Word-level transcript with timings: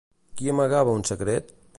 Qui 0.39 0.49
amagava 0.53 0.95
un 1.01 1.05
secret? 1.11 1.53